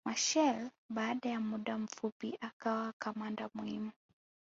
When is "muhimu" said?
3.53-3.91